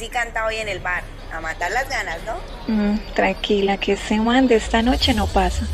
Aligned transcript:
Jessy 0.00 0.10
canta 0.10 0.46
hoy 0.46 0.56
en 0.56 0.68
el 0.68 0.80
bar. 0.80 1.02
A 1.30 1.40
matar 1.40 1.70
las 1.72 1.88
ganas, 1.88 2.18
¿no? 2.24 2.72
Mm, 2.72 2.98
tranquila, 3.14 3.76
que 3.76 3.92
ese 3.92 4.18
man 4.18 4.48
de 4.48 4.56
esta 4.56 4.80
noche 4.80 5.12
no 5.12 5.26
pasa. 5.26 5.66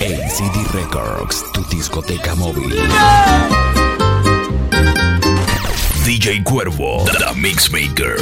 ACD 0.00 0.72
Records, 0.72 1.44
tu 1.52 1.64
discoteca 1.68 2.34
móvil. 2.34 2.74
DJ 6.04 6.42
Cuervo, 6.42 7.04
The 7.04 7.34
Mixmaker. 7.36 8.16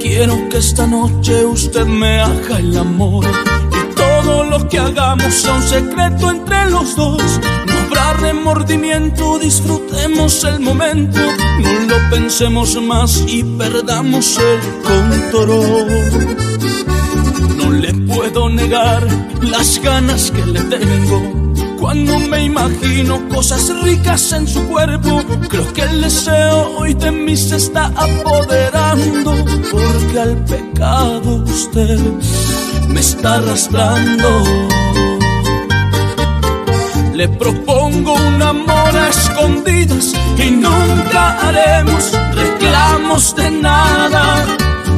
Quiero 0.00 0.48
que 0.48 0.56
esta 0.56 0.86
noche 0.86 1.44
usted 1.44 1.84
me 1.84 2.20
haga 2.22 2.58
el 2.58 2.76
amor 2.78 3.51
todo 4.22 4.44
lo 4.44 4.68
que 4.68 4.78
hagamos 4.78 5.34
sea 5.34 5.54
un 5.54 5.62
secreto 5.62 6.30
entre 6.30 6.70
los 6.70 6.96
dos. 6.96 7.22
No 7.66 7.78
habrá 7.80 8.12
remordimiento, 8.14 9.38
disfrutemos 9.38 10.44
el 10.44 10.60
momento, 10.60 11.20
no 11.60 11.72
lo 11.80 12.10
pensemos 12.10 12.80
más 12.80 13.24
y 13.26 13.42
perdamos 13.42 14.38
el 14.38 14.60
control. 14.82 16.36
No 17.56 17.70
le 17.72 17.94
puedo 17.94 18.48
negar 18.48 19.06
las 19.42 19.80
ganas 19.82 20.30
que 20.30 20.44
le 20.46 20.60
tengo. 20.62 21.42
Cuando 21.78 22.18
me 22.20 22.44
imagino 22.44 23.28
cosas 23.28 23.68
ricas 23.82 24.30
en 24.32 24.46
su 24.46 24.64
cuerpo, 24.68 25.20
creo 25.48 25.72
que 25.72 25.82
el 25.82 26.00
deseo 26.00 26.78
hoy 26.78 26.94
de 26.94 27.10
mí 27.10 27.36
se 27.36 27.56
está 27.56 27.86
apoderando, 27.96 29.34
porque 29.72 30.20
al 30.20 30.36
pecado 30.44 31.42
usted 31.44 31.98
me 32.88 33.00
está 33.00 33.34
arrastrando. 33.34 34.28
Le 37.14 37.28
propongo 37.28 38.14
un 38.14 38.42
amor 38.42 38.96
a 38.96 39.08
escondidas 39.08 40.12
y 40.38 40.50
nunca 40.50 41.38
haremos 41.40 42.12
reclamos 42.34 43.34
de 43.36 43.50
nada. 43.50 44.44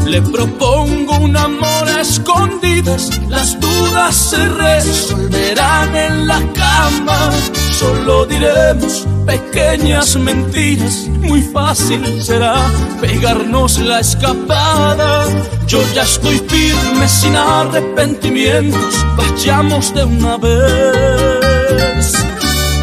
Le 0.07 0.21
propongo 0.23 1.17
un 1.19 1.37
amor 1.37 1.89
a 1.89 2.01
escondidas, 2.01 3.11
las 3.29 3.59
dudas 3.59 4.15
se 4.15 4.49
resolverán 4.49 5.97
en 5.97 6.27
la 6.27 6.41
cama. 6.53 7.31
Solo 7.73 8.27
diremos 8.27 9.07
pequeñas 9.27 10.17
mentiras, 10.17 11.09
muy 11.21 11.43
fácil 11.43 12.23
será 12.23 12.55
pegarnos 13.01 13.79
la 13.79 14.01
escapada. 14.01 15.27
Yo 15.67 15.81
ya 15.95 16.03
estoy 16.03 16.39
firme 16.49 17.09
sin 17.09 17.35
arrepentimientos, 17.37 18.95
vayamos 19.17 19.95
de 19.95 20.05
una 20.05 20.37
vez 20.37 22.15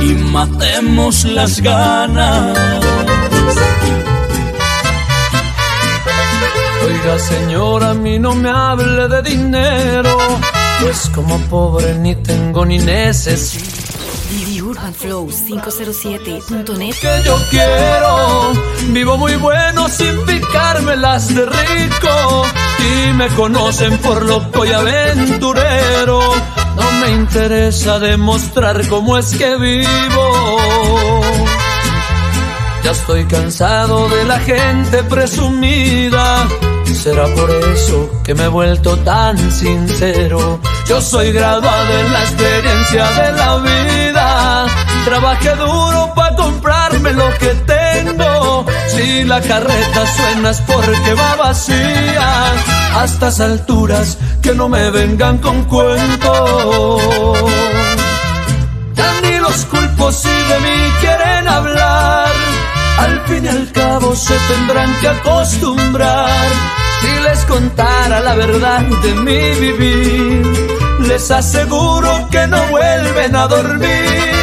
y 0.02 0.14
matemos 0.14 1.25
las 1.25 1.61
ganas. 1.61 2.58
Oiga 6.86 7.20
señora, 7.20 7.92
a 7.92 7.94
mí 7.94 8.17
no 8.20 8.33
me 8.33 8.50
hable 8.50 9.08
de 9.08 9.22
dinero, 9.22 10.17
pues 10.81 11.09
como 11.14 11.38
pobre 11.50 11.94
ni 11.95 12.16
tengo 12.16 12.66
ni 12.66 12.80
necesito. 12.80 13.70
Didi 14.72 14.77
Urban 14.77 14.94
Flow 14.94 15.27
507.net 15.27 16.95
Que 17.00 17.23
yo 17.25 17.38
quiero, 17.50 18.54
vivo 18.89 19.17
muy 19.17 19.36
bueno 19.36 19.89
sin 19.89 20.26
picármelas 20.26 21.33
de 21.33 21.45
rico 21.45 22.43
y 22.80 23.14
me 23.14 23.27
conocen 23.30 23.98
por 23.99 24.26
loco 24.26 24.65
y 24.65 24.71
aventurero. 24.71 26.21
No 26.76 26.92
me 27.02 27.11
interesa 27.11 27.99
demostrar 27.99 28.87
cómo 28.87 29.17
es 29.17 29.36
que 29.36 29.55
vivo. 29.58 31.21
Ya 32.83 32.92
estoy 32.92 33.26
cansado 33.26 34.10
de 34.10 34.23
la 34.26 34.39
gente 34.39 35.04
presumida. 35.04 36.48
Será 36.93 37.26
por 37.36 37.49
eso 37.49 38.10
que 38.23 38.36
me 38.36 38.43
he 38.43 38.48
vuelto 38.48 38.98
tan 38.98 39.37
sincero. 39.52 40.60
Yo 40.87 41.02
soy 41.02 41.31
graduado 41.31 41.99
en 41.99 42.14
la 42.14 42.21
experiencia 42.21 43.11
de 43.11 43.31
la 43.33 43.58
vida. 43.58 44.11
Trabajé 45.06 45.56
duro 45.56 46.14
para 46.16 46.36
comprarme 46.36 47.12
lo 47.14 47.30
que 47.38 47.54
tengo. 47.66 48.66
Si 48.88 49.23
la 49.23 49.42
carreta 49.42 50.06
suena 50.16 50.52
es 50.52 50.62
porque 50.62 51.14
va 51.14 51.36
vacía. 51.36 52.54
A 52.95 53.06
estas 53.06 53.40
alturas 53.40 54.17
que 54.42 54.54
no 54.54 54.70
me 54.70 54.92
vengan 54.92 55.38
con 55.40 55.64
cuentos. 55.66 57.02
Ya 58.94 59.22
ni 59.22 59.38
los 59.40 59.66
culpos 59.66 60.16
si 60.17 60.30
de 60.30 60.60
mí 60.60 60.92
quieren 61.02 61.48
hablar. 61.48 62.30
Al 63.00 63.22
fin 63.22 63.45
y 63.45 63.48
al 63.48 63.72
cabo 63.72 64.16
se 64.16 64.36
tendrán 64.54 64.94
que 65.00 65.08
acostumbrar. 65.08 66.48
Si 67.02 67.23
les 67.23 67.40
contara 67.45 68.20
la 68.20 68.36
verdad 68.36 68.82
de 68.82 69.16
mi 69.16 69.60
vivir, 69.60 70.45
les 71.08 71.32
aseguro 71.32 72.28
que 72.30 72.45
no 72.45 72.61
vuelven 72.67 73.36
a 73.36 73.48
dormir. 73.48 74.41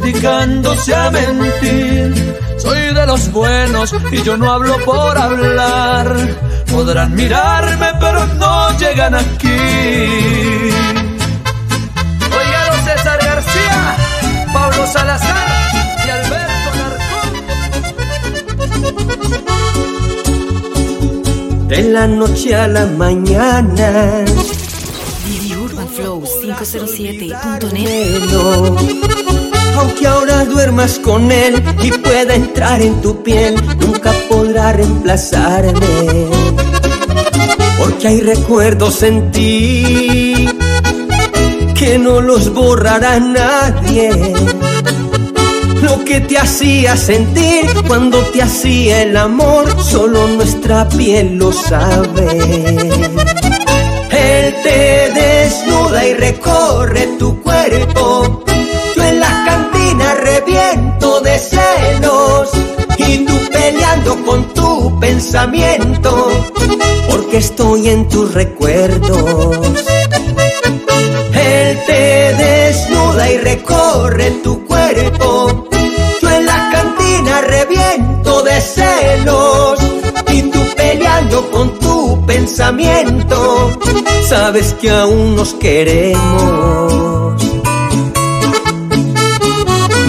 Dedicándose 0.00 0.94
a 0.94 1.10
mentir. 1.10 2.14
Soy 2.58 2.94
de 2.94 3.06
los 3.06 3.30
buenos 3.32 3.94
y 4.10 4.22
yo 4.22 4.36
no 4.36 4.52
hablo 4.52 4.76
por 4.84 5.16
hablar. 5.16 6.14
Podrán 6.70 7.14
mirarme, 7.14 7.86
pero 8.00 8.26
no 8.26 8.76
llegan 8.78 9.14
aquí. 9.14 9.48
Oiga, 12.38 12.62
César 12.84 13.18
García, 13.22 13.96
Pablo 14.52 14.86
Salazar 14.86 15.48
y 16.06 16.10
Alberto 16.10 16.70
Narcón. 16.80 17.28
De 21.68 21.82
la 21.82 22.06
noche 22.06 22.54
a 22.54 22.68
la 22.68 22.86
mañana. 22.86 24.24
Didi 25.26 25.56
Urban 25.56 25.88
Flow 25.88 26.22
507.net 26.22 28.30
Bueno, 28.30 28.76
aunque 29.76 30.06
ahora 30.06 30.44
duermas 30.44 30.98
con 30.98 31.30
él 31.30 31.62
y 31.82 31.90
pueda 31.92 32.34
entrar 32.34 32.80
en 32.80 33.00
tu 33.02 33.22
piel, 33.22 33.54
nunca 33.78 34.12
podrá 34.28 34.72
reemplazarme. 34.72 36.28
Porque 37.78 38.08
hay 38.08 38.20
recuerdos 38.20 39.02
en 39.02 39.30
ti 39.30 40.48
que 41.74 41.98
no 41.98 42.20
los 42.20 42.52
borrará 42.52 43.20
nadie. 43.20 44.10
Lo 45.82 46.04
que 46.04 46.20
te 46.20 46.38
hacía 46.38 46.96
sentir 46.96 47.66
cuando 47.86 48.18
te 48.32 48.42
hacía 48.42 49.02
el 49.02 49.16
amor, 49.16 49.64
solo 49.82 50.26
nuestra 50.28 50.88
piel 50.88 51.36
lo 51.36 51.52
sabe. 51.52 52.26
Él 54.10 54.54
te 54.62 55.12
desnuda 55.14 56.06
y 56.06 56.14
recorre 56.14 57.08
tu 57.18 57.42
cuerpo. 57.42 57.95
Porque 67.10 67.36
estoy 67.36 67.90
en 67.90 68.08
tus 68.08 68.32
recuerdos. 68.32 69.58
Él 71.34 71.78
te 71.86 72.34
desnuda 72.34 73.30
y 73.30 73.36
recorre 73.38 74.30
tu 74.42 74.64
cuerpo. 74.64 75.68
Yo 76.22 76.30
en 76.30 76.46
la 76.46 76.70
cantina 76.72 77.42
reviento 77.42 78.42
de 78.44 78.60
celos. 78.62 79.78
Y 80.32 80.42
tú 80.44 80.58
peleando 80.74 81.50
con 81.50 81.78
tu 81.80 82.24
pensamiento. 82.24 83.78
Sabes 84.26 84.72
que 84.80 84.88
aún 84.88 85.36
nos 85.36 85.52
queremos. 85.52 87.42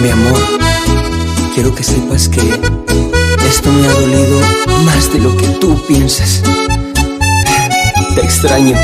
Mi 0.02 0.10
amor, 0.10 0.40
quiero 1.54 1.76
que 1.76 1.84
sepas 1.84 2.30
que 2.30 3.17
esto 3.48 3.72
me 3.72 3.88
ha 3.88 3.92
dolido 3.92 4.42
más 4.86 5.14
de 5.14 5.20
lo 5.20 5.36
que 5.38 5.48
tú 5.60 5.82
piensas. 5.88 6.42
Te 8.16 8.22
extraño. 8.22 8.76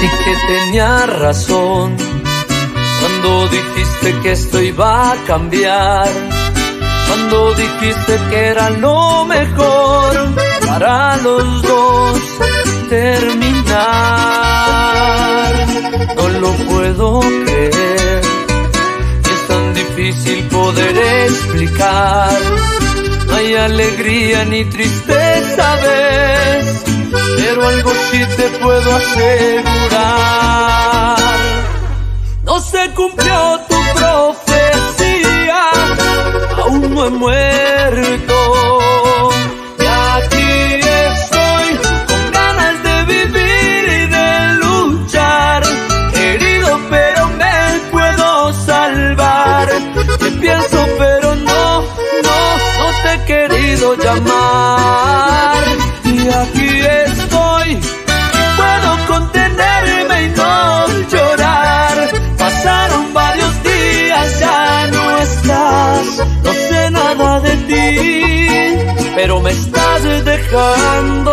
Sí 0.00 0.08
que 0.24 0.34
tenía 0.52 1.06
razón 1.06 1.96
cuando 3.00 3.48
dijiste 3.48 4.20
que 4.22 4.32
esto 4.32 4.60
iba 4.62 5.12
a 5.12 5.16
cambiar. 5.26 6.08
Cuando 7.06 7.54
dijiste 7.54 8.18
que 8.30 8.46
era 8.46 8.70
lo 8.70 9.24
mejor 9.26 10.12
para 10.66 11.16
los 11.18 11.62
dos 11.62 12.20
terminar. 12.88 13.39
puedo 17.00 17.20
creer. 17.44 18.20
Y 19.24 19.30
es 19.32 19.46
tan 19.48 19.74
difícil 19.74 20.44
poder 20.48 20.96
explicar. 21.26 22.38
No 23.26 23.34
hay 23.36 23.54
alegría 23.54 24.44
ni 24.44 24.64
tristeza, 24.66 25.76
ves. 25.76 26.84
Pero 27.36 27.66
algo 27.66 27.90
sí 28.10 28.24
te 28.36 28.48
puedo 28.58 28.96
asegurar. 28.96 29.96
No 32.44 32.60
se 32.60 32.90
cumplió 32.90 33.60
tu 33.68 33.76
profecía. 33.98 35.60
Aún 36.58 36.94
no 36.94 37.06
he 37.06 37.10
muerto. 37.10 38.79
Llamar. 53.94 55.64
Y 56.04 56.28
aquí 56.28 56.70
estoy, 57.08 57.78
puedo 58.58 58.90
contenerme 59.06 60.22
y 60.24 60.28
no 60.36 60.86
llorar. 61.12 61.96
Pasaron 62.38 63.12
varios 63.14 63.62
días, 63.62 64.40
ya 64.40 64.86
no 64.92 65.18
estás, 65.18 66.06
no 66.44 66.52
sé 66.52 66.90
nada 66.90 67.40
de 67.40 67.56
ti, 67.68 69.12
pero 69.14 69.40
me 69.40 69.50
estás 69.50 70.02
dejando 70.24 71.29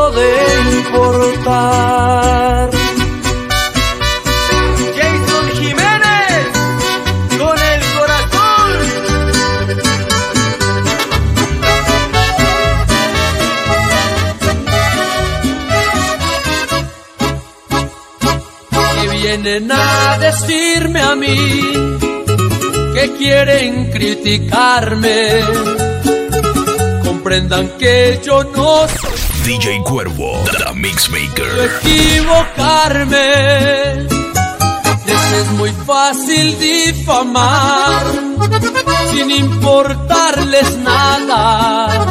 vienen 19.60 19.72
a 19.72 20.18
decirme 20.20 21.02
a 21.02 21.16
mí 21.16 21.36
que 22.94 23.14
quieren 23.18 23.90
criticarme. 23.92 25.42
Comprendan 27.04 27.70
que 27.80 28.20
yo 28.24 28.44
no 28.44 28.88
soy 28.88 29.12
DJ 29.46 29.82
Cuervo, 29.84 30.44
The 30.46 30.74
Mixmaker. 30.74 31.72
equivocarme. 31.82 33.18
Les 35.06 35.34
es 35.42 35.52
muy 35.58 35.72
fácil 35.86 36.58
difamar 36.60 38.06
sin 39.12 39.32
importarles 39.32 40.78
nada. 40.78 42.08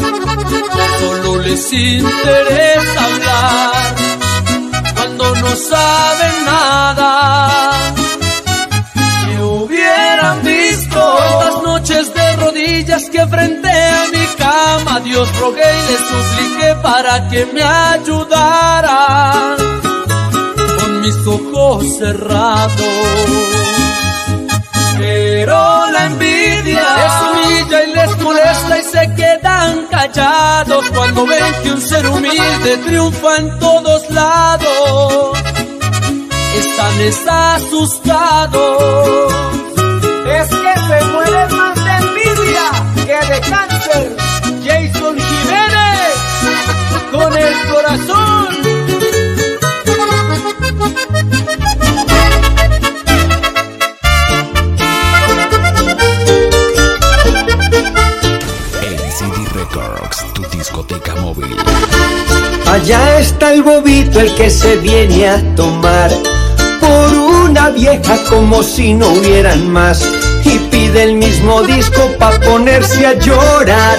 Solo 1.00 1.38
les 1.42 1.72
interesa 1.72 3.04
hablar 3.04 4.25
no 5.46 5.56
saben 5.56 6.44
nada. 6.44 7.70
Si 9.20 9.32
hubieran 9.40 10.42
visto 10.42 11.00
cuántas 11.16 11.62
noches 11.62 12.14
de 12.14 12.36
rodillas 12.36 13.04
que 13.10 13.26
frente 13.26 13.70
a 13.70 14.04
mi 14.12 14.26
cama 14.36 15.00
Dios 15.00 15.28
rogué 15.38 15.70
y 15.80 15.82
le 15.90 15.98
supliqué 16.10 16.74
para 16.82 17.28
que 17.28 17.46
me 17.54 17.62
ayudara 17.62 19.56
con 20.78 21.00
mis 21.02 21.16
ojos 21.26 21.98
cerrados. 21.98 22.96
Pero 24.98 25.90
la 25.94 26.06
envidia 26.06 26.86
les 27.00 27.14
humilla 27.26 27.84
y 27.84 27.94
les 27.94 28.22
molesta 28.22 28.78
y 28.78 28.82
se 28.82 29.14
quedan 29.14 29.35
callados 29.96 30.84
cuando 30.90 31.24
ven 31.26 31.54
que 31.62 31.70
un 31.70 31.80
ser 31.80 32.06
humilde 32.06 32.76
triunfa 32.84 33.38
en 33.38 33.58
todos 33.58 34.10
lados. 34.10 35.38
Están 36.54 37.00
es 37.00 37.26
asustados. 37.26 38.62
Es 40.38 40.48
que 40.48 40.74
se 40.88 41.04
mueren 41.12 41.56
más 41.56 41.76
de 41.86 41.92
envidia 42.04 42.66
que 43.06 43.18
de 43.32 43.40
cáncer. 43.40 44.16
Jason 44.66 45.16
Jiménez 45.16 46.14
con 47.10 47.32
el 47.38 47.54
corazón. 47.72 48.65
Móvil. 61.20 61.56
Allá 62.66 63.18
está 63.18 63.52
el 63.52 63.62
bobito 63.62 64.20
el 64.20 64.34
que 64.34 64.50
se 64.50 64.76
viene 64.76 65.28
a 65.28 65.54
tomar 65.54 66.10
por 66.80 67.14
una 67.14 67.70
vieja 67.70 68.18
como 68.28 68.62
si 68.62 68.94
no 68.94 69.08
hubieran 69.08 69.70
más 69.70 70.04
y 70.44 70.58
pide 70.70 71.04
el 71.04 71.14
mismo 71.14 71.62
disco 71.62 72.10
pa 72.18 72.30
ponerse 72.40 73.06
a 73.06 73.14
llorar. 73.14 73.98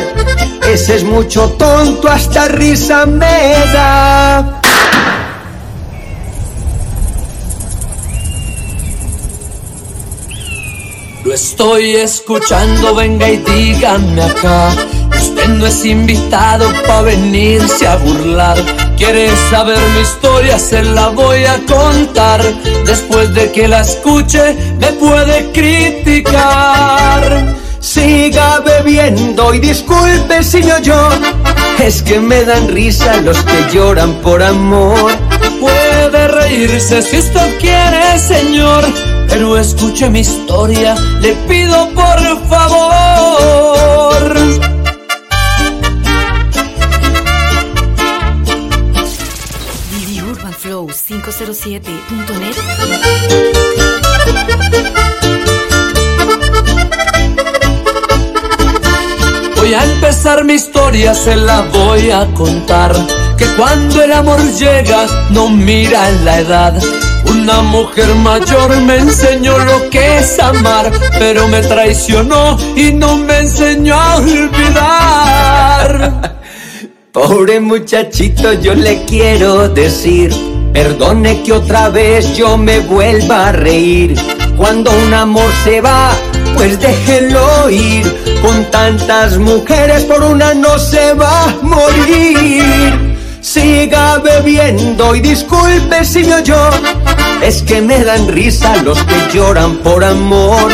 Ese 0.67 0.95
es 0.95 1.03
mucho 1.03 1.49
tonto, 1.51 2.09
hasta 2.09 2.47
risa 2.49 3.05
me 3.05 3.53
da. 3.73 4.61
Lo 11.23 11.33
estoy 11.33 11.95
escuchando, 11.95 12.95
venga 12.95 13.29
y 13.29 13.37
díganme 13.37 14.23
acá. 14.23 14.71
Usted 15.27 15.49
no 15.49 15.65
es 15.67 15.83
invitado 15.83 16.71
pa' 16.87 17.01
venirse 17.01 17.85
a 17.85 17.97
burlar. 17.97 18.57
Quiere 18.95 19.29
saber 19.49 19.77
mi 19.93 19.99
historia, 19.99 20.57
se 20.57 20.81
la 20.81 21.09
voy 21.09 21.43
a 21.43 21.59
contar. 21.65 22.41
Después 22.85 23.33
de 23.33 23.51
que 23.51 23.67
la 23.67 23.81
escuche, 23.81 24.55
me 24.79 24.87
puede 24.93 25.51
criticar. 25.51 27.21
Siga 27.81 28.61
bebiendo 28.61 29.53
y 29.53 29.59
disculpe 29.59 30.41
si 30.43 30.63
me 30.63 30.75
oyó. 30.75 31.09
Es 31.77 32.01
que 32.01 32.21
me 32.21 32.45
dan 32.45 32.69
risa 32.69 33.17
los 33.17 33.37
que 33.43 33.73
lloran 33.73 34.13
por 34.21 34.41
amor. 34.41 35.11
Puede 35.59 36.27
reírse 36.29 37.01
si 37.01 37.17
usted 37.17 37.59
quiere, 37.59 38.17
señor. 38.17 38.85
Pero 39.27 39.57
escuche 39.57 40.09
mi 40.09 40.21
historia, 40.21 40.95
le 41.19 41.33
pido 41.49 41.89
por 41.89 42.47
favor. 42.47 44.36
507.net 50.85 52.55
Voy 59.55 59.73
a 59.73 59.83
empezar 59.83 60.43
mi 60.45 60.53
historia, 60.53 61.15
se 61.15 61.35
la 61.35 61.61
voy 61.61 62.11
a 62.11 62.25
contar. 62.33 62.93
Que 63.37 63.45
cuando 63.57 64.03
el 64.03 64.13
amor 64.13 64.39
llega, 64.53 65.07
no 65.31 65.49
mira 65.49 66.11
la 66.23 66.39
edad. 66.39 66.81
Una 67.25 67.61
mujer 67.61 68.13
mayor 68.15 68.77
me 68.81 68.97
enseñó 68.97 69.57
lo 69.57 69.89
que 69.89 70.19
es 70.19 70.39
amar, 70.39 70.91
pero 71.17 71.47
me 71.47 71.61
traicionó 71.61 72.57
y 72.75 72.91
no 72.93 73.17
me 73.17 73.39
enseñó 73.39 73.95
a 73.95 74.17
olvidar. 74.17 74.77
Pobre 77.11 77.59
muchachito, 77.59 78.53
yo 78.53 78.75
le 78.75 79.03
quiero 79.05 79.69
decir, 79.69 80.31
perdone 80.73 81.41
que 81.41 81.53
otra 81.53 81.89
vez 81.89 82.35
yo 82.35 82.57
me 82.57 82.79
vuelva 82.79 83.47
a 83.47 83.51
reír. 83.53 84.15
Cuando 84.57 84.91
un 84.91 85.13
amor 85.13 85.49
se 85.63 85.81
va, 85.81 86.11
pues 86.55 86.79
déjelo 86.79 87.69
ir. 87.69 88.05
Con 88.41 88.65
tantas 88.71 89.37
mujeres, 89.37 90.03
por 90.03 90.21
una 90.21 90.53
no 90.53 90.77
se 90.77 91.13
va 91.13 91.45
a 91.45 91.55
morir. 91.61 93.17
Siga 93.41 94.17
bebiendo 94.17 95.15
y 95.15 95.21
disculpe 95.21 96.03
si 96.03 96.23
me 96.23 96.35
oyó. 96.35 96.69
Es 97.41 97.63
que 97.63 97.81
me 97.81 98.03
dan 98.03 98.27
risa 98.27 98.75
los 98.83 99.01
que 99.03 99.33
lloran 99.33 99.77
por 99.77 100.03
amor. 100.03 100.71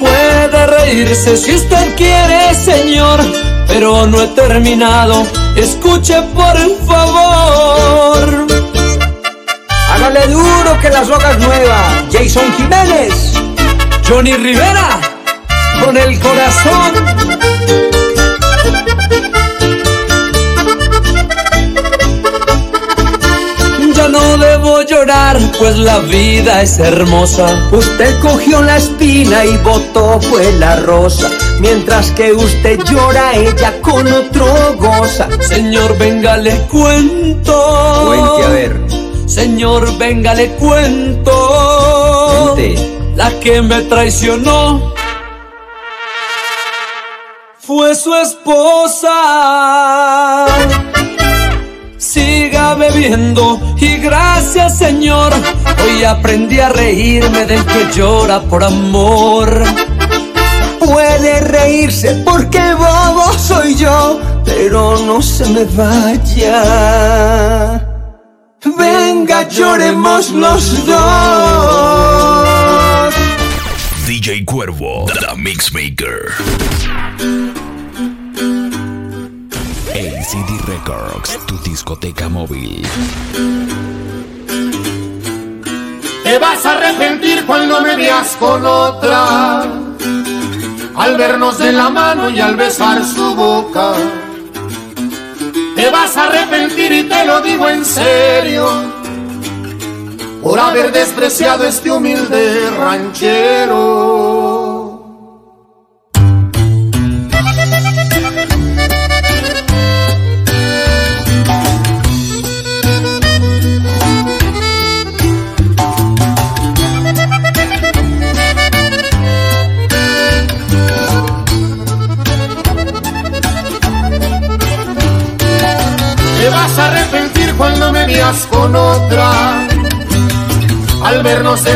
Puede 0.00 0.66
reírse 0.66 1.36
si 1.36 1.54
usted 1.54 1.94
quiere, 1.96 2.54
señor, 2.54 3.20
pero 3.66 4.06
no 4.06 4.22
he 4.22 4.26
terminado. 4.28 5.26
Escuche 5.56 6.20
por 6.34 6.56
favor. 6.86 8.46
Hágale 9.90 10.26
duro 10.28 10.78
que 10.80 10.90
la 10.90 11.04
soga 11.04 11.32
es 11.32 11.38
nueva. 11.38 11.82
Jason 12.12 12.52
Jiménez. 12.56 13.32
Johnny 14.06 14.34
Rivera, 14.34 15.00
con 15.82 15.96
el 15.96 16.18
corazón. 16.20 17.53
No 24.14 24.38
debo 24.38 24.80
llorar, 24.82 25.36
pues 25.58 25.76
la 25.76 25.98
vida 25.98 26.62
es 26.62 26.78
hermosa. 26.78 27.68
Usted 27.72 28.16
cogió 28.20 28.62
la 28.62 28.76
espina 28.76 29.44
y 29.44 29.56
botó 29.58 30.20
fue 30.20 30.52
la 30.52 30.76
rosa. 30.76 31.28
Mientras 31.58 32.12
que 32.12 32.32
usted 32.32 32.78
llora, 32.84 33.34
ella 33.34 33.82
con 33.82 34.06
otro 34.06 34.76
goza. 34.78 35.28
Señor, 35.40 35.98
venga, 35.98 36.36
le 36.36 36.56
cuento. 36.68 38.04
Cuente 38.06 38.44
a 38.44 38.48
ver. 38.48 38.80
Señor, 39.26 39.98
venga, 39.98 40.32
le 40.34 40.50
cuento. 40.52 42.54
La 43.16 43.30
que 43.40 43.62
me 43.62 43.82
traicionó 43.82 44.94
fue 47.58 47.96
su 47.96 48.14
esposa. 48.14 49.10
Bebiendo 52.74 53.60
y 53.76 53.96
gracias 53.98 54.78
Señor, 54.78 55.32
hoy 55.82 56.04
aprendí 56.04 56.60
a 56.60 56.68
reírme 56.68 57.46
del 57.46 57.64
que 57.64 57.86
llora 57.94 58.40
por 58.40 58.64
amor. 58.64 59.62
Puede 60.78 61.40
reírse 61.40 62.22
porque 62.24 62.74
bobo 62.74 63.32
soy 63.38 63.74
yo, 63.76 64.20
pero 64.44 64.98
no 64.98 65.22
se 65.22 65.46
me 65.46 65.64
vaya. 65.64 66.60
Venga, 68.76 69.48
lloremos 69.48 70.30
los 70.30 70.84
dos. 70.86 71.04
DJ 74.06 74.44
Cuervo, 74.44 75.06
The 75.06 75.34
Mixmaker. 75.36 76.32
ACD 80.24 80.58
Records, 80.64 81.38
tu 81.44 81.58
discoteca 81.58 82.30
móvil. 82.30 82.82
Te 86.22 86.38
vas 86.38 86.64
a 86.64 86.72
arrepentir 86.78 87.44
cuando 87.44 87.82
me 87.82 87.94
veas 87.94 88.34
con 88.36 88.64
otra. 88.64 89.64
Al 90.96 91.18
vernos 91.18 91.58
de 91.58 91.72
la 91.72 91.90
mano 91.90 92.30
y 92.30 92.40
al 92.40 92.56
besar 92.56 93.04
su 93.04 93.34
boca. 93.34 93.92
Te 95.76 95.90
vas 95.90 96.16
a 96.16 96.24
arrepentir 96.24 96.90
y 96.92 97.02
te 97.02 97.26
lo 97.26 97.42
digo 97.42 97.68
en 97.68 97.84
serio. 97.84 98.66
Por 100.42 100.58
haber 100.58 100.90
despreciado 100.90 101.64
este 101.64 101.90
humilde 101.90 102.70
ranchero. 102.78 104.43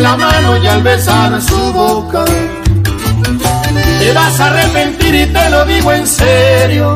La 0.00 0.16
mano 0.16 0.56
y 0.56 0.66
al 0.66 0.82
besar 0.82 1.40
su 1.40 1.72
boca. 1.72 2.24
Te 3.98 4.12
vas 4.12 4.40
a 4.40 4.46
arrepentir 4.46 5.14
y 5.14 5.26
te 5.26 5.50
lo 5.50 5.64
digo 5.64 5.92
en 5.92 6.06
serio. 6.06 6.94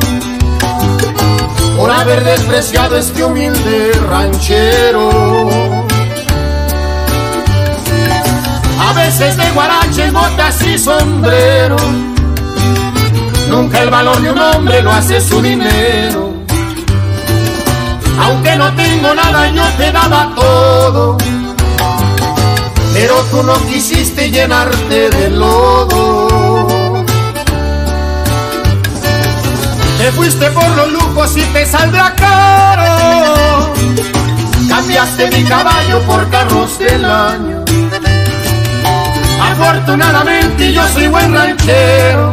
Por 1.76 1.90
haber 1.90 2.23
despreciado 2.25 2.97
este 2.97 3.25
humilde 3.25 3.92
ranchero. 4.09 5.50
A 8.80 8.92
veces 8.94 9.37
de 9.37 9.50
guaraches, 9.50 10.12
botas 10.12 10.62
y 10.62 10.78
sombrero. 10.78 11.76
Nunca 13.49 13.82
el 13.82 13.90
valor 13.90 14.21
de 14.21 14.30
un 14.30 14.38
hombre 14.38 14.82
lo 14.82 14.92
hace 14.92 15.21
su 15.21 15.42
dinero. 15.42 16.32
Aunque 18.21 18.56
no 18.56 18.73
tengo 18.75 19.14
nada, 19.14 19.49
yo 19.50 19.64
te 19.76 19.90
daba 19.90 20.32
todo. 20.37 21.16
Pero 23.02 23.16
tú 23.32 23.42
no 23.42 23.54
quisiste 23.66 24.30
llenarte 24.30 25.11
de 25.11 25.30
lodo. 25.30 27.04
Te 29.99 30.12
fuiste 30.12 30.49
por 30.52 30.68
los 30.76 30.92
lujos 30.92 31.37
y 31.37 31.40
te 31.47 31.66
saldrá 31.66 32.14
caro. 32.14 33.75
Cambiaste 34.68 35.32
mi 35.32 35.42
caballo 35.42 35.99
por 36.02 36.30
carros 36.30 36.78
del 36.78 37.04
año. 37.04 37.64
Afortunadamente 39.50 40.73
yo 40.73 40.87
soy 40.87 41.09
buen 41.09 41.35
ranchero. 41.35 42.32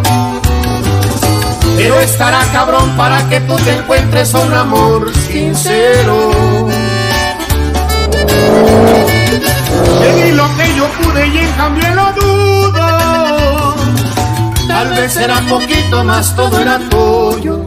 Pero 1.78 2.00
estará 2.00 2.46
cabrón 2.52 2.96
para 2.96 3.28
que 3.28 3.40
tú 3.40 3.56
te 3.56 3.72
encuentres 3.72 4.36
un 4.36 4.54
amor 4.54 5.12
sincero. 5.32 6.39
Di 10.16 10.32
lo 10.32 10.48
que 10.58 10.76
yo 10.76 10.88
pude 11.02 11.28
y 11.28 11.38
en 11.38 11.52
cambio 11.54 11.96
lo 11.96 12.14
dudo. 12.14 13.76
Tal 14.68 14.90
vez 14.90 15.18
era 15.18 15.42
poquito 15.42 16.04
más, 16.04 16.36
todo 16.36 16.60
era 16.60 16.80
tuyo. 16.90 17.66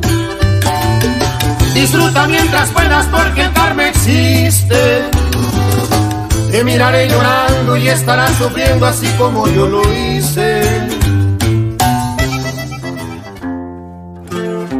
Disfruta 1.74 2.26
mientras 2.26 2.70
puedas 2.70 3.06
porque 3.06 3.42
el 3.42 3.80
existe. 3.80 5.04
Te 6.50 6.62
miraré 6.64 7.08
llorando 7.08 7.76
y 7.76 7.88
estarás 7.88 8.36
sufriendo 8.36 8.86
así 8.86 9.08
como 9.18 9.48
yo 9.48 9.66
lo 9.66 9.82
hice. 9.92 10.62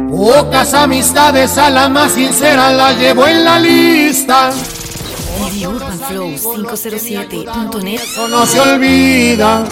Pocas 0.09 0.73
amistades 0.73 1.57
a 1.57 1.69
la 1.69 1.89
más 1.89 2.13
sincera 2.13 2.71
la 2.71 2.93
llevo 2.93 3.27
en 3.27 3.43
la 3.43 3.59
lista. 3.59 4.51
DJ 5.53 5.67
Urban 5.67 5.99
Flow 5.99 6.29
507.net. 6.29 7.99
Eso 8.01 8.27
no 8.27 8.45
se 8.45 8.59
olvida. 8.59 9.63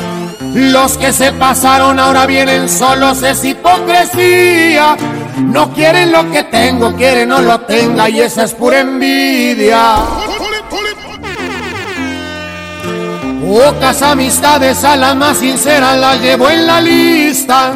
Los 0.54 0.98
que 0.98 1.12
se 1.12 1.32
pasaron 1.34 2.00
ahora 2.00 2.28
vienen 2.28 2.70
solos, 2.70 3.24
es 3.24 3.44
hipocresía. 3.44 4.96
No 5.38 5.74
quieren 5.74 6.12
lo 6.12 6.30
que 6.30 6.44
tengo, 6.44 6.96
quieren 6.96 7.30
no 7.30 7.42
lo 7.42 7.62
tenga 7.62 8.10
y 8.10 8.20
esa 8.20 8.44
es 8.44 8.54
pura 8.54 8.82
envidia. 8.82 9.96
Pocas 13.44 14.02
amistades 14.04 14.84
a 14.84 14.96
la 14.96 15.16
más 15.16 15.38
sincera 15.38 15.98
la 15.98 16.16
llevo 16.16 16.50
en 16.50 16.68
la 16.68 16.80
lista. 16.80 17.74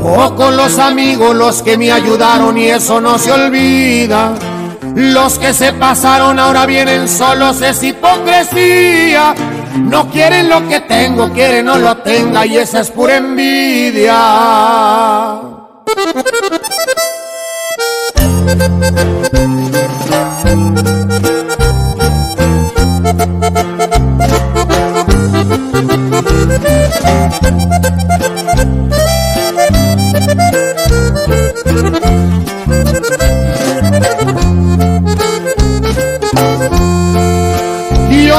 Pocos 0.00 0.54
los 0.54 0.78
amigos 0.78 1.34
los 1.34 1.62
que 1.62 1.76
me 1.76 1.90
ayudaron 1.90 2.56
y 2.56 2.66
eso 2.66 3.00
no 3.00 3.18
se 3.18 3.32
olvida. 3.32 4.32
Los 4.94 5.38
que 5.38 5.54
se 5.54 5.72
pasaron 5.72 6.38
ahora 6.38 6.66
vienen 6.66 7.08
solos, 7.08 7.62
es 7.62 7.82
hipocresía. 7.82 9.34
No 9.76 10.10
quieren 10.10 10.48
lo 10.48 10.68
que 10.68 10.80
tengo, 10.80 11.30
quieren 11.32 11.66
no 11.66 11.78
lo 11.78 11.96
tenga 11.98 12.44
y 12.44 12.58
esa 12.58 12.80
es 12.80 12.90
pura 12.90 13.16
envidia. 13.16 14.14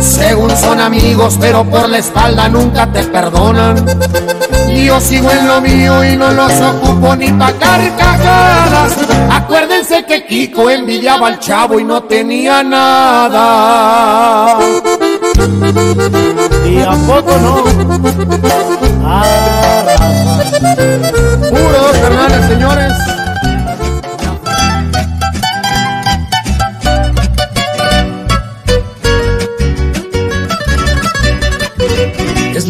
Según 0.00 0.50
son 0.56 0.80
amigos, 0.80 1.36
pero 1.40 1.64
por 1.64 1.88
la 1.88 1.98
espalda 1.98 2.48
nunca 2.48 2.90
te 2.92 3.02
perdonan. 3.04 3.84
Yo 4.68 5.00
sigo 5.00 5.30
en 5.30 5.46
lo 5.46 5.60
mío 5.60 6.04
y 6.04 6.16
no 6.16 6.30
los 6.30 6.52
ocupo 6.60 7.16
ni 7.16 7.30
pa' 7.32 7.52
carcajadas. 7.52 8.96
Acuérdense 9.30 10.04
que 10.04 10.24
Kiko 10.26 10.70
envidiaba 10.70 11.26
al 11.28 11.38
chavo 11.38 11.78
y 11.78 11.84
no 11.84 12.02
tenía 12.04 12.62
nada. 12.62 14.58
¿Y 16.64 16.80
a 16.80 16.92
poco 17.06 17.36
no? 17.38 17.64
Puros 21.50 21.96
canales, 22.00 22.46
señores. 22.46 22.89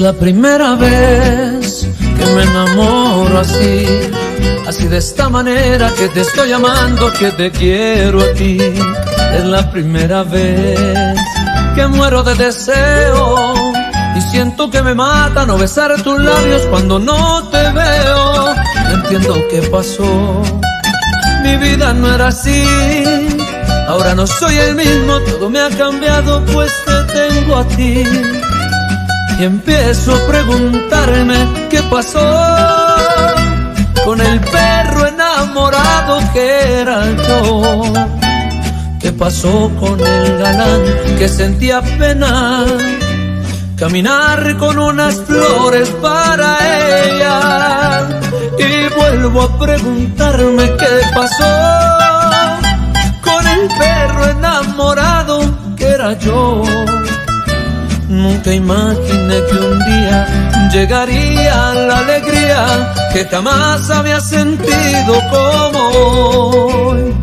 La 0.01 0.15
primera 0.15 0.77
vez 0.77 1.87
que 2.19 2.27
me 2.35 2.43
enamoro 2.43 3.41
así, 3.41 3.87
así 4.67 4.89
de 4.89 4.97
esta 4.97 5.29
manera 5.29 5.93
que 5.97 6.09
te 6.09 6.23
estoy 6.23 6.53
amando, 6.53 7.13
que 7.13 7.31
te 7.33 7.51
quiero 7.51 8.23
a 8.23 8.33
ti. 8.33 8.59
Es 9.37 9.45
la 9.45 9.71
primera 9.71 10.23
vez 10.23 11.19
que 11.75 11.87
muero 11.87 12.23
de 12.23 12.35
deseo 12.35 13.73
y 14.17 14.21
siento 14.23 14.71
que 14.71 14.83
me 14.83 14.95
mata 14.95 15.45
no 15.45 15.59
besar 15.59 16.03
tus 16.03 16.19
labios 16.19 16.63
cuando 16.71 16.99
no 16.99 17.49
te 17.51 17.63
veo. 17.71 18.55
No 18.89 18.95
entiendo 18.95 19.35
qué 19.51 19.61
pasó, 19.71 20.43
mi 21.43 21.57
vida 21.59 21.93
no 21.93 22.15
era 22.15 22.29
así. 22.29 22.65
Ahora 23.87 24.15
no 24.15 24.27
soy 24.27 24.57
el 24.57 24.77
mismo, 24.77 25.19
todo 25.21 25.51
me 25.51 25.61
ha 25.61 25.69
cambiado 25.69 26.43
pues 26.47 26.73
te 26.87 27.13
tengo 27.13 27.57
a 27.59 27.65
ti. 27.69 28.05
Y 29.41 29.45
empiezo 29.45 30.15
a 30.15 30.27
preguntarme 30.27 31.69
qué 31.71 31.83
pasó 31.85 32.21
con 34.05 34.21
el 34.21 34.39
perro 34.39 35.07
enamorado 35.07 36.21
que 36.35 36.81
era 36.81 37.07
yo. 37.27 37.93
¿Qué 39.01 39.11
pasó 39.13 39.71
con 39.81 39.99
el 39.99 40.37
galán 40.37 40.83
que 41.19 41.27
sentía 41.27 41.81
pena? 41.81 42.67
Caminar 43.79 44.59
con 44.59 44.79
unas 44.79 45.15
flores 45.23 45.89
para 46.03 46.59
ella. 47.07 48.09
Y 48.59 48.95
vuelvo 48.95 49.41
a 49.41 49.59
preguntarme 49.59 50.65
qué 50.77 51.01
pasó 51.15 51.53
con 53.23 53.49
el 53.49 53.69
perro 53.69 54.33
enamorado 54.33 55.41
que 55.77 55.87
era 55.87 56.13
yo. 56.19 56.63
Nunca 58.11 58.53
imaginé 58.53 59.37
que 59.49 59.55
un 59.55 59.79
día 59.79 60.69
llegaría 60.73 61.75
la 61.75 61.99
alegría 61.99 62.93
que 63.13 63.25
jamás 63.25 63.89
había 63.89 64.21
sentido 64.21 65.15
como 65.31 65.81
hoy. 65.91 67.15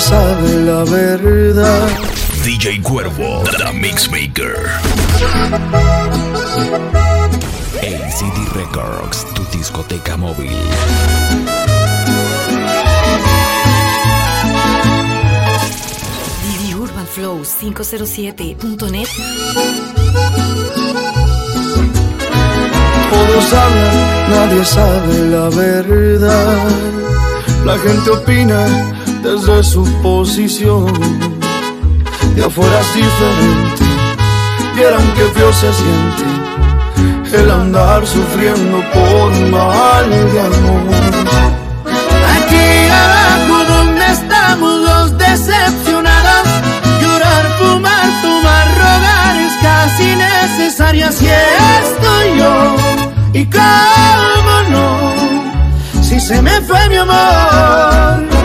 Sabe 0.00 0.54
la 0.64 0.84
verdad. 0.84 1.88
DJ 2.44 2.80
Cuervo, 2.82 3.42
The 3.56 3.72
Mixmaker. 3.72 4.54
ACD 7.82 8.38
Records, 8.54 9.26
tu 9.34 9.42
discoteca 9.56 10.16
móvil. 10.16 10.56
Didi 16.42 16.74
Urban 16.74 17.06
Flow 17.06 17.42
507.net. 17.42 19.08
Todos 23.10 23.52
hablan, 23.52 24.30
nadie 24.30 24.64
sabe 24.64 25.26
la 25.30 25.48
verdad. 25.48 26.56
La 27.64 27.78
gente 27.78 28.10
opina 28.10 28.97
desde 29.22 29.62
su 29.62 29.84
posición. 30.02 30.86
De 32.34 32.44
afuera 32.44 32.80
es 32.80 32.94
diferente. 32.94 33.84
Vieran 34.74 35.06
que 35.14 35.24
feo 35.34 35.52
se 35.52 35.72
siente 35.72 36.38
el 37.32 37.50
andar 37.50 38.06
sufriendo 38.06 38.82
por 38.92 39.32
mal 39.50 40.10
de 40.10 40.40
amor. 40.40 41.28
Aquí 42.36 42.88
abajo 42.88 43.64
donde 43.68 44.06
estamos 44.06 44.80
los 44.80 45.18
decepcionados 45.18 46.48
Llorar, 47.00 47.44
fumar, 47.58 48.06
tomar, 48.22 48.66
rogar 48.76 49.36
es 49.36 49.52
casi 49.62 50.16
necesario 50.16 51.06
Así 51.08 51.26
estoy 51.26 52.38
yo 52.38 52.76
y 53.34 53.44
cómo 53.46 54.54
no 54.70 56.02
Si 56.02 56.18
se 56.20 56.40
me 56.40 56.60
fue 56.62 56.88
mi 56.88 56.96
amor 56.96 58.37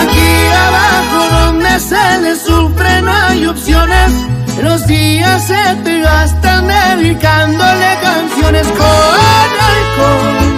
Aquí 0.00 0.32
abajo 0.66 1.44
donde 1.44 1.80
se 1.80 2.18
le 2.22 2.36
sufre 2.36 3.02
no 3.02 3.12
hay 3.12 3.46
opciones. 3.46 4.12
Los 4.62 4.86
días 4.86 5.46
se 5.46 5.76
te 5.84 6.00
gastan 6.00 6.66
dedicándole 6.66 7.98
canciones 8.02 8.66
con 8.66 9.50
alcohol 9.72 10.49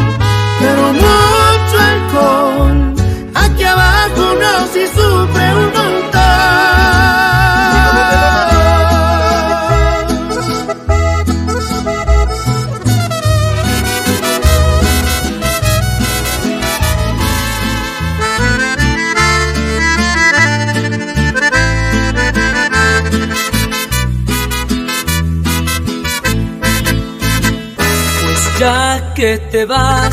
Que 29.14 29.38
te 29.38 29.64
vas, 29.66 30.10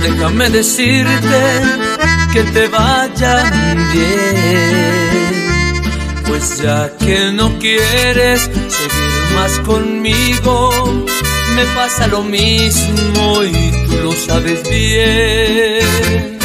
déjame 0.00 0.48
decirte 0.48 1.42
que 2.32 2.42
te 2.42 2.68
vaya 2.68 3.50
bien. 3.92 5.82
Pues 6.26 6.62
ya 6.62 6.90
que 6.98 7.30
no 7.32 7.58
quieres 7.58 8.42
seguir 8.42 9.34
más 9.34 9.58
conmigo, 9.60 11.04
me 11.54 11.64
pasa 11.76 12.06
lo 12.06 12.22
mismo 12.22 13.44
y 13.44 13.72
tú 13.86 13.96
lo 14.04 14.12
sabes 14.12 14.62
bien. 14.68 16.38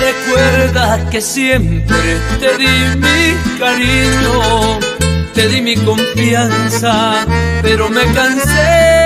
Recuerda 0.00 1.10
que 1.10 1.20
siempre 1.20 2.18
te 2.40 2.56
di 2.56 2.96
mi 2.96 3.58
cariño, 3.58 4.78
te 5.34 5.48
di 5.48 5.60
mi 5.60 5.76
confianza, 5.76 7.26
pero 7.62 7.88
me 7.90 8.04
cansé. 8.14 9.05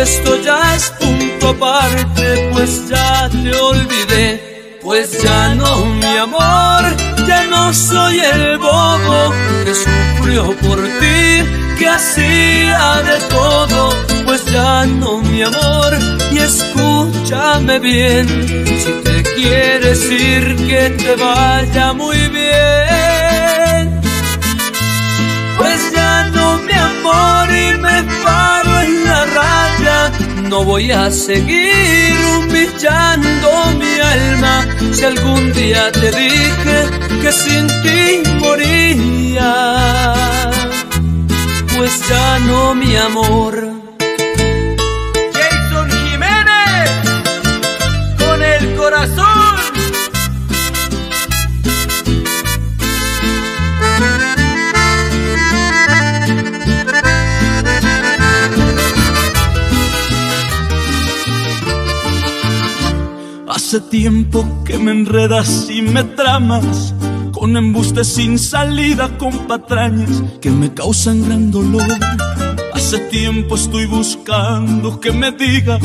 Esto 0.00 0.40
ya 0.42 0.74
es 0.74 0.90
punto 0.98 1.48
aparte, 1.50 2.50
pues 2.52 2.88
ya 2.88 3.28
te 3.28 3.54
olvidé. 3.54 4.78
Pues 4.82 5.22
ya 5.22 5.54
no, 5.54 5.86
mi 5.86 6.16
amor, 6.16 6.82
ya 7.26 7.46
no 7.46 7.72
soy 7.72 8.18
el 8.18 8.58
bobo 8.58 9.32
que 9.64 9.74
sufrió 9.74 10.56
por 10.56 10.78
ti, 10.98 11.44
que 11.78 11.88
hacía 11.88 13.02
de 13.02 13.18
todo. 13.28 13.94
Pues 14.24 14.44
ya 14.46 14.84
no, 14.86 15.18
mi 15.18 15.42
amor, 15.42 15.96
y 16.32 16.38
escúchame 16.38 17.78
bien, 17.78 18.26
si 18.82 18.92
te 19.04 19.22
quieres 19.34 20.10
ir, 20.10 20.56
que 20.56 20.90
te 20.90 21.14
vaya 21.14 21.92
muy 21.92 22.18
bien. 22.28 23.11
Voy 30.72 30.90
a 30.90 31.10
seguir 31.10 32.14
humillando 32.38 33.48
mi 33.78 33.94
alma. 34.00 34.66
Si 34.90 35.04
algún 35.04 35.52
día 35.52 35.92
te 35.92 36.10
dije 36.10 36.78
que 37.20 37.30
sin 37.30 37.66
ti 37.82 38.22
moría, 38.38 39.50
pues 41.76 42.08
ya 42.08 42.38
no, 42.38 42.74
mi 42.74 42.96
amor. 42.96 43.81
Hace 63.72 63.88
tiempo 63.88 64.46
que 64.66 64.76
me 64.76 64.90
enredas 64.90 65.70
y 65.70 65.80
me 65.80 66.04
tramas 66.04 66.94
con 67.32 67.56
embustes 67.56 68.06
sin 68.06 68.38
salida, 68.38 69.16
con 69.16 69.32
patrañas 69.46 70.22
que 70.42 70.50
me 70.50 70.74
causan 70.74 71.24
gran 71.24 71.50
dolor. 71.50 71.88
Hace 72.74 72.98
tiempo 73.08 73.54
estoy 73.54 73.86
buscando 73.86 75.00
que 75.00 75.10
me 75.10 75.32
digas 75.32 75.80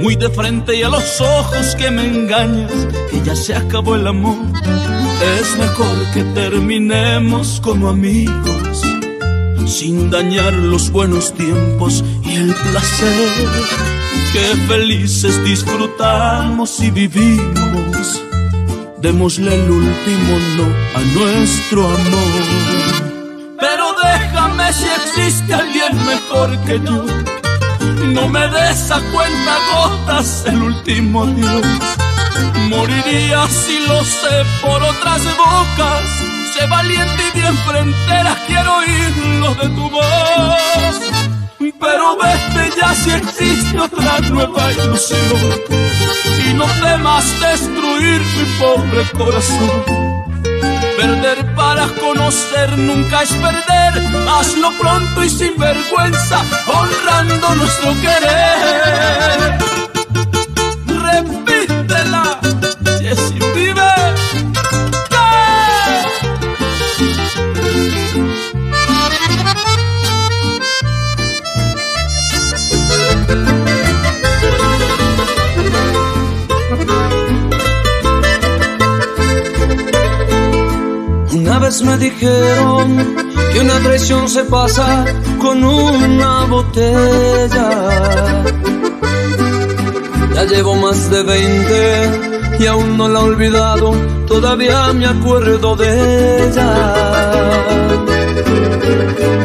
muy 0.00 0.14
de 0.14 0.30
frente 0.30 0.76
y 0.76 0.84
a 0.84 0.90
los 0.90 1.20
ojos 1.20 1.74
que 1.74 1.90
me 1.90 2.06
engañas 2.06 2.70
que 3.10 3.20
ya 3.24 3.34
se 3.34 3.52
acabó 3.52 3.96
el 3.96 4.06
amor. 4.06 4.38
Es 5.40 5.58
mejor 5.58 5.96
que 6.14 6.22
terminemos 6.22 7.60
como 7.60 7.88
amigos 7.88 8.87
sin 9.66 10.10
dañar 10.10 10.52
los 10.52 10.90
buenos 10.90 11.32
tiempos 11.34 12.04
y 12.24 12.36
el 12.36 12.54
placer 12.54 13.28
que 14.32 14.56
felices 14.68 15.44
disfrutamos 15.44 16.80
y 16.80 16.90
vivimos 16.90 18.22
démosle 19.00 19.54
el 19.54 19.70
último 19.70 20.38
no 20.56 20.98
a 20.98 21.00
nuestro 21.14 21.86
amor. 21.86 22.44
Pero 23.60 23.94
déjame 24.02 24.72
si 24.72 24.86
existe 24.86 25.54
alguien 25.54 25.96
mejor 26.04 26.58
que 26.64 26.80
yo. 26.80 27.04
No 28.12 28.28
me 28.28 28.48
des 28.48 28.90
a 28.90 29.00
cuenta 29.12 29.56
gotas 29.72 30.44
el 30.46 30.62
último 30.62 31.24
adiós. 31.24 31.66
Moriría 32.68 33.46
si 33.48 33.78
lo 33.86 34.04
sé 34.04 34.44
por 34.62 34.82
otras 34.82 35.22
bocas. 35.36 36.37
Valiente 36.66 37.22
y 37.28 37.38
bien 37.38 37.56
frontera, 37.58 38.36
quiero 38.46 38.78
oírlo 38.78 39.54
de 39.54 39.68
tu 39.68 39.90
voz. 39.90 40.98
Pero 41.80 42.16
vete 42.16 42.76
ya 42.76 42.94
si 42.94 43.10
existe 43.12 43.78
otra 43.78 44.18
nueva 44.20 44.72
ilusión 44.72 45.18
y 46.48 46.54
no 46.54 46.66
temas 46.82 47.24
destruir 47.40 48.20
mi 48.20 48.44
pobre 48.58 49.04
corazón. 49.16 49.84
Perder 50.96 51.54
para 51.54 51.86
conocer 52.00 52.76
nunca 52.76 53.22
es 53.22 53.32
perder, 53.32 54.02
hazlo 54.28 54.72
pronto 54.80 55.24
y 55.24 55.30
sin 55.30 55.56
vergüenza, 55.56 56.44
honrando 56.66 57.54
nuestro 57.54 57.94
querer. 58.00 59.58
Repítela, 60.86 61.77
me 81.68 81.98
dijeron 81.98 83.14
que 83.52 83.60
una 83.60 83.78
traición 83.80 84.26
se 84.26 84.42
pasa 84.44 85.04
con 85.38 85.62
una 85.62 86.46
botella. 86.46 87.68
Ya 90.34 90.44
llevo 90.44 90.76
más 90.76 91.10
de 91.10 91.22
20 91.22 92.56
y 92.60 92.66
aún 92.66 92.96
no 92.96 93.06
la 93.10 93.20
he 93.20 93.22
olvidado, 93.22 93.92
todavía 94.26 94.94
me 94.94 95.06
acuerdo 95.08 95.76
de 95.76 96.48
ella. 96.48 96.70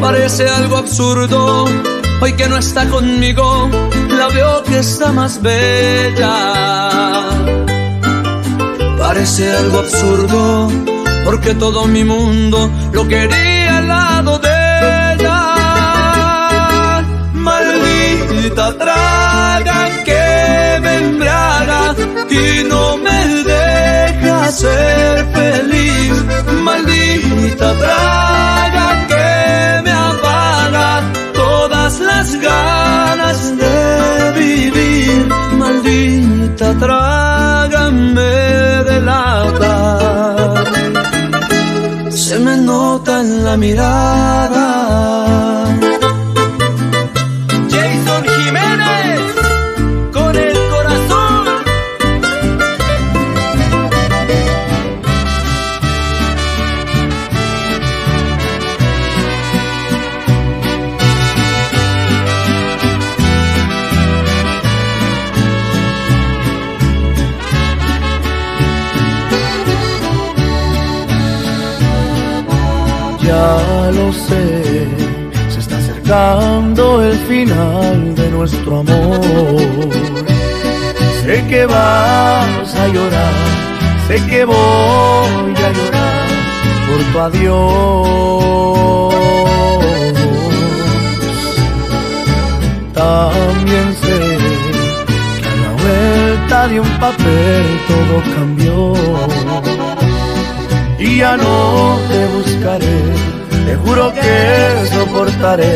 Parece 0.00 0.48
algo 0.48 0.78
absurdo, 0.78 1.66
hoy 2.22 2.32
que 2.32 2.48
no 2.48 2.56
está 2.56 2.88
conmigo, 2.88 3.68
la 4.08 4.28
veo 4.28 4.62
que 4.64 4.78
está 4.78 5.12
más 5.12 5.42
bella. 5.42 6.32
Parece 8.96 9.52
algo 9.52 9.78
absurdo 9.80 10.93
porque 11.24 11.54
todo 11.54 11.86
mi 11.86 12.04
mundo 12.04 12.70
lo 12.92 13.08
quería 13.08 13.78
al 13.78 13.88
lado 13.88 14.38
de 14.38 14.54
ella. 15.14 15.40
Maldita 17.32 18.66
traga 18.78 19.78
que 20.04 20.80
me 20.82 20.92
embriaga 20.98 21.94
y 22.30 22.64
no 22.68 22.96
me 22.98 23.18
deja 23.52 24.52
ser 24.52 25.26
feliz. 25.38 26.14
Maldita 26.62 27.68
traga 27.82 28.86
que 29.10 29.82
me 29.84 29.92
apaga 29.92 30.88
todas 31.32 32.00
las 32.00 32.34
ganas 32.40 33.56
de 33.56 34.32
vivir. 34.38 35.26
Maldita 35.58 36.74
traga 36.78 37.13
mirada. 43.56 44.53
Que 81.64 81.72
vas 81.72 82.74
a 82.74 82.88
llorar, 82.88 83.34
sé 84.06 84.16
que 84.26 84.44
voy 84.44 85.54
a 85.66 85.70
llorar 85.76 86.26
por 86.86 87.00
tu 87.10 87.18
adiós. 87.26 89.14
También 92.92 93.86
sé 94.02 94.18
que 95.40 95.48
a 95.48 95.54
la 95.64 95.72
vuelta 95.82 96.58
de 96.68 96.76
un 96.80 96.92
papel 97.04 97.64
todo 97.92 98.14
cambió 98.36 98.78
y 100.98 101.18
ya 101.18 101.36
no 101.36 101.98
te 102.10 102.20
buscaré. 102.36 103.00
Te 103.66 103.74
juro 103.76 104.12
que 104.12 104.36
soportaré 104.94 105.74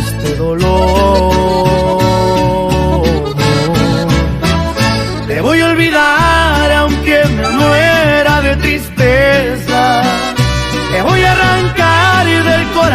este 0.00 0.36
dolor. 0.36 2.01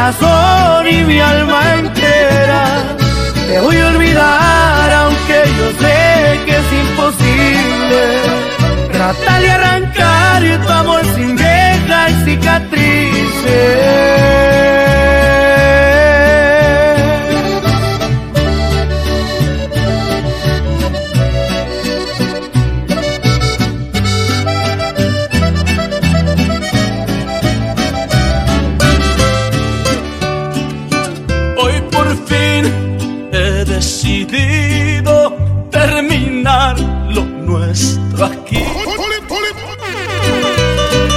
Corazón 0.08 0.88
y 0.88 1.04
mi 1.04 1.20
alma 1.20 1.76
entera. 1.76 2.66
Te 3.48 3.60
voy 3.60 3.78
a 3.78 3.88
olvidar 3.88 4.92
aunque 4.94 5.44
yo 5.58 5.72
sé 5.82 6.40
que 6.46 6.56
es 6.56 6.74
imposible. 6.84 8.02
Tratar 8.94 9.42
de 9.42 9.52
arrancar 9.52 10.44
tu 10.66 10.70
amor 10.70 11.02
sin 11.16 11.36
dejar 11.36 12.10
cicatrices. 12.24 13.28
Terminar 36.48 36.80
lo 37.10 37.26
nuestro 37.26 38.26
aquí. 38.26 38.64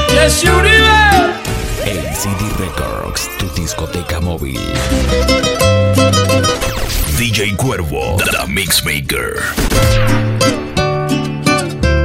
Jesse 0.09 0.51
Uribe. 0.51 1.01
LCD 1.87 2.43
Records, 2.59 3.31
tu 3.39 3.47
discoteca 3.55 4.21
móvil. 4.21 4.61
DJ 7.17 7.55
Cuervo, 7.57 8.17
The 8.17 8.47
Mixmaker. 8.49 9.37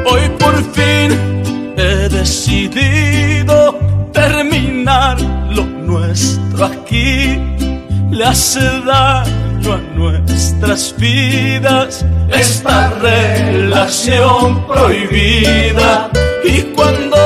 Hoy 0.05 0.29
por 0.37 0.55
fin 0.73 1.73
he 1.77 2.09
decidido 2.09 3.79
terminar 4.13 5.19
lo 5.49 5.65
nuestro 5.65 6.65
aquí. 6.65 7.39
Le 8.11 8.23
hace 8.23 8.61
daño 8.85 9.34
a 9.71 9.77
nuestras 9.95 10.93
vidas, 10.97 12.05
esta 12.29 12.91
relación 13.01 14.65
prohibida. 14.67 16.11
Y 16.43 16.61
cuando 16.75 17.17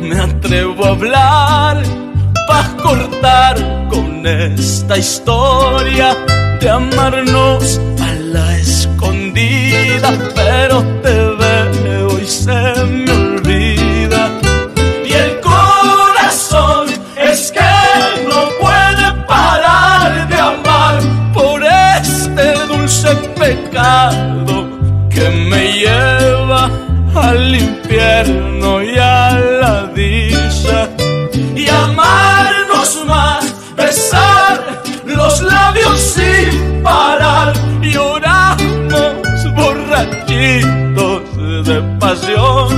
me 0.00 0.18
atrevo 0.18 0.86
a 0.86 0.88
hablar, 0.88 1.82
para 2.48 2.76
cortar 2.76 3.88
con 3.90 4.26
esta 4.26 4.96
historia 4.96 6.16
de 6.60 6.70
amarnos 6.70 7.78
a 8.00 8.12
la 8.14 8.56
escondida, 8.56 10.16
pero 10.34 10.82
te 11.02 11.19
al 27.30 27.54
infierno 27.54 28.82
y 28.82 28.98
a 28.98 29.38
la 29.62 29.86
dicha. 29.94 30.88
Y 31.54 31.68
amarnos 31.68 33.04
más, 33.06 33.44
besar 33.76 34.82
los 35.04 35.40
labios 35.42 36.00
sin 36.00 36.82
parar, 36.82 37.52
lloramos 37.80 39.40
borrachitos 39.54 41.22
de 41.68 41.76
pasión 42.00 42.68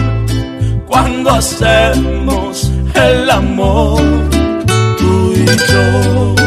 cuando 0.87 1.31
hacemos 1.31 2.71
el 2.95 3.31
amor 3.31 4.03
tú 4.99 5.33
y 5.35 5.47
yo. 5.71 6.42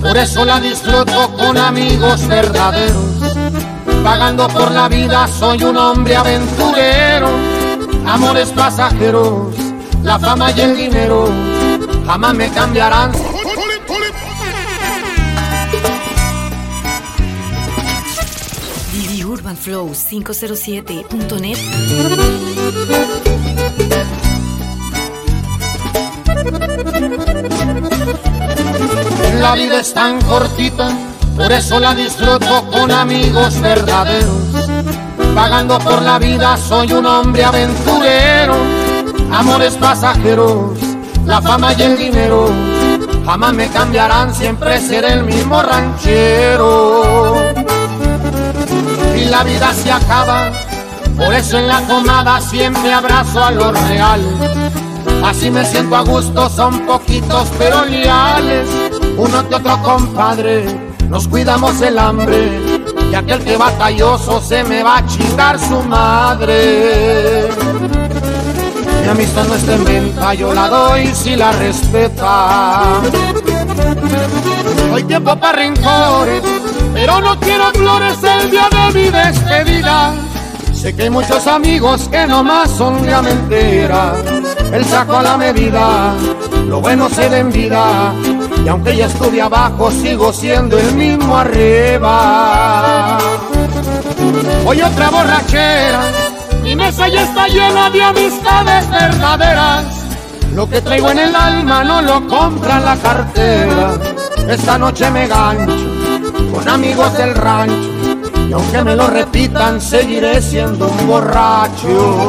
Por 0.00 0.16
eso 0.16 0.44
la 0.44 0.60
disfruto 0.60 1.30
con 1.36 1.56
amigos 1.56 2.26
verdaderos. 2.26 2.96
Pagando 4.02 4.48
por 4.48 4.70
la 4.70 4.88
vida 4.88 5.28
soy 5.28 5.62
un 5.62 5.76
hombre 5.76 6.16
aventurero. 6.16 7.28
Amores 8.06 8.50
pasajeros, 8.50 9.54
la 10.02 10.18
fama 10.18 10.50
y 10.52 10.60
el 10.60 10.76
dinero 10.76 11.28
jamás 12.06 12.34
me 12.34 12.48
cambiarán. 12.50 13.12
Vivi 18.92 19.24
Urban 19.24 19.56
Flow 19.56 19.90
507.net. 19.90 22.67
tan 29.92 30.20
cortita, 30.22 30.90
por 31.36 31.52
eso 31.52 31.78
la 31.80 31.94
disfruto 31.94 32.64
con 32.70 32.90
amigos 32.90 33.60
verdaderos. 33.60 34.68
Pagando 35.34 35.78
por 35.78 36.02
la 36.02 36.18
vida 36.18 36.56
soy 36.56 36.92
un 36.92 37.06
hombre 37.06 37.44
aventurero. 37.44 38.56
Amores 39.32 39.74
pasajeros, 39.74 40.78
la 41.26 41.40
fama 41.42 41.72
y 41.74 41.82
el 41.82 41.96
dinero 41.96 42.48
jamás 43.28 43.52
me 43.52 43.68
cambiarán, 43.68 44.34
siempre 44.34 44.80
seré 44.80 45.12
el 45.12 45.24
mismo 45.24 45.60
ranchero. 45.62 47.36
Y 49.14 49.26
la 49.26 49.44
vida 49.44 49.74
se 49.74 49.92
acaba, 49.92 50.50
por 51.14 51.34
eso 51.34 51.58
en 51.58 51.68
la 51.68 51.82
comada 51.82 52.40
siempre 52.40 52.90
abrazo 52.90 53.44
a 53.44 53.50
lo 53.50 53.70
real. 53.70 54.22
Así 55.24 55.50
me 55.50 55.64
siento 55.64 55.96
a 55.96 56.02
gusto, 56.02 56.48
son 56.48 56.80
poquitos 56.86 57.48
pero 57.58 57.84
leales. 57.84 58.68
Uno 59.16 59.48
que 59.48 59.54
otro 59.54 59.82
compadre, 59.82 60.64
nos 61.08 61.28
cuidamos 61.28 61.80
el 61.82 61.98
hambre. 61.98 62.60
Y 63.10 63.14
aquel 63.14 63.42
que 63.44 63.56
batalloso 63.56 64.40
se 64.40 64.64
me 64.64 64.82
va 64.82 64.98
a 64.98 65.06
chingar 65.06 65.58
su 65.58 65.80
madre. 65.82 67.48
Mi 69.02 69.08
amistad 69.08 69.44
no 69.46 69.54
está 69.54 69.74
en 69.74 69.84
venta, 69.84 70.34
yo 70.34 70.52
la 70.52 70.68
doy 70.68 71.06
si 71.14 71.34
la 71.34 71.52
respeta. 71.52 73.00
Hoy 74.92 75.02
tiempo 75.04 75.34
para 75.36 75.58
rencores, 75.58 76.42
pero 76.92 77.20
no 77.20 77.38
quiero 77.40 77.70
flores 77.72 78.18
el 78.22 78.50
día 78.50 78.68
de 78.70 78.98
mi 78.98 79.10
despedida. 79.10 80.14
Sé 80.72 80.94
que 80.94 81.04
hay 81.04 81.10
muchos 81.10 81.46
amigos 81.46 82.08
que 82.08 82.26
nomás 82.26 82.70
son 82.70 83.02
de 83.02 83.22
mentira. 83.22 84.12
El 84.72 84.84
saco 84.84 85.16
a 85.16 85.22
la 85.22 85.36
medida, 85.36 86.14
lo 86.66 86.80
bueno 86.80 87.08
se 87.08 87.28
da 87.28 87.38
en 87.38 87.50
vida. 87.50 88.12
Y 88.64 88.68
aunque 88.68 88.96
ya 88.96 89.06
estuve 89.06 89.40
abajo, 89.40 89.90
sigo 89.90 90.32
siendo 90.32 90.78
el 90.78 90.94
mismo 90.94 91.36
arriba. 91.36 93.18
Hoy 94.66 94.82
otra 94.82 95.10
borrachera, 95.10 96.02
mi 96.62 96.76
mesa 96.76 97.08
ya 97.08 97.22
está 97.22 97.48
llena 97.48 97.90
de 97.90 98.02
amistades 98.02 98.90
verdaderas. 98.90 99.84
Lo 100.54 100.68
que 100.68 100.80
traigo 100.82 101.10
en 101.10 101.18
el 101.18 101.34
alma 101.34 101.84
no 101.84 102.02
lo 102.02 102.26
compra 102.26 102.80
la 102.80 102.96
cartera. 102.96 103.98
Esta 104.48 104.76
noche 104.76 105.10
me 105.10 105.26
gancho 105.26 105.98
con 106.52 106.68
amigos 106.68 107.16
del 107.16 107.34
rancho. 107.34 107.88
Y 108.48 108.52
aunque 108.52 108.82
me 108.82 108.96
lo 108.96 109.06
repitan, 109.06 109.80
seguiré 109.80 110.40
siendo 110.42 110.88
un 110.88 111.06
borracho. 111.06 112.28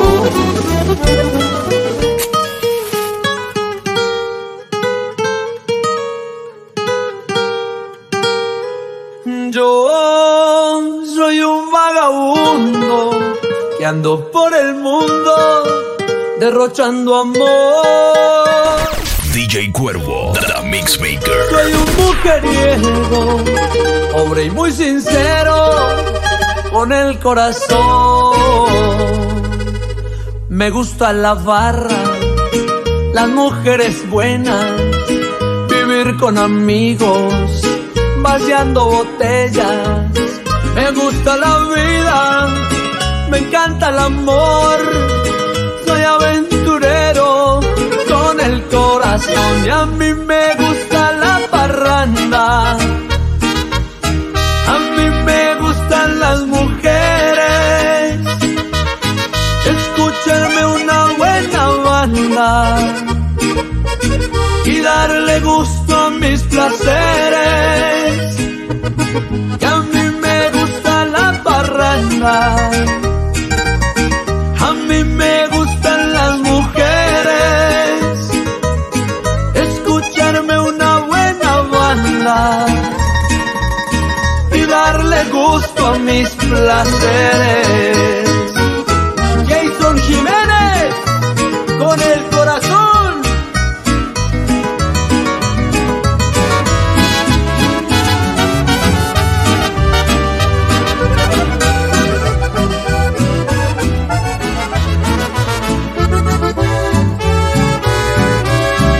Por 13.89 14.53
el 14.53 14.75
mundo 14.75 15.63
derrochando 16.39 17.15
amor. 17.15 18.77
DJ 19.33 19.71
Cuervo, 19.71 20.31
The 20.33 20.61
Mixmaker. 20.67 21.33
Soy 21.49 21.73
un 21.73 21.85
mujeriego, 21.97 23.43
pobre 24.11 24.43
y 24.43 24.51
muy 24.51 24.71
sincero, 24.71 25.71
con 26.71 26.93
el 26.93 27.17
corazón. 27.17 28.35
Me 30.49 30.69
gusta 30.69 31.11
la 31.11 31.33
barra, 31.33 32.03
las 33.13 33.27
mujeres 33.27 34.07
buenas, 34.07 34.65
vivir 35.67 36.15
con 36.17 36.37
amigos, 36.37 37.63
vaciando 38.19 38.85
botellas. 38.85 40.11
Me 40.75 40.91
gusta 40.91 41.37
la 41.37 41.57
vida, 41.73 42.68
me 43.29 43.37
encanta 43.37 43.89
el 43.89 43.99
amor. 43.99 44.77
Soy 45.85 46.01
aventurero 46.01 47.59
con 48.07 48.39
el 48.39 48.63
corazón 48.67 49.65
y 49.65 49.69
a 49.69 49.85
mí 49.85 50.13
me 50.13 50.55
gusta 50.55 51.11
la 51.13 51.39
parranda. 51.51 52.77
A 54.73 54.77
mí 54.95 55.05
me 55.25 55.55
gustan 55.55 56.19
las 56.19 56.39
mujeres, 56.41 58.19
escucharme 59.75 60.65
una 60.65 61.05
buena 61.17 61.67
banda 61.89 62.77
y 64.65 64.79
darle 64.81 65.39
gusto 65.41 65.95
a 65.95 66.09
mis 66.11 66.41
placeres. 66.43 68.35
Que 69.59 69.65
a 69.65 69.77
mí 69.93 70.03
me 70.21 70.49
gusta 70.51 71.05
la 71.05 71.43
parranda. 71.43 73.18
Mis 85.97 86.29
placeres. 86.29 88.29
Jason 89.47 89.97
Jiménez, 89.97 90.93
con 91.79 91.99
el 91.99 92.23
corazón. 92.29 93.21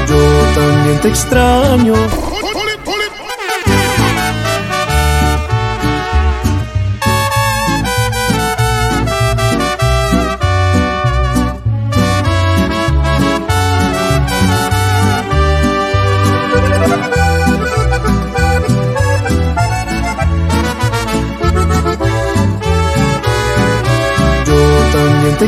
Yo 0.08 0.18
también 0.56 1.00
te 1.02 1.08
extraño. 1.10 2.29